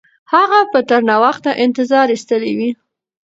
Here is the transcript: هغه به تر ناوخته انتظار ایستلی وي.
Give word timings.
هغه 0.33 0.59
به 0.71 0.79
تر 0.89 1.01
ناوخته 1.09 1.51
انتظار 1.63 2.07
ایستلی 2.13 2.53
وي. 2.57 2.69